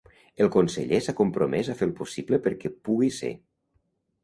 El 0.45 0.47
conseller 0.53 1.01
s’ha 1.07 1.15
compromès 1.19 1.69
a 1.75 1.77
fer 1.83 1.87
el 1.89 1.93
possible 2.01 2.41
perquè 2.49 2.75
pugui 2.91 3.13
ser. 3.21 3.33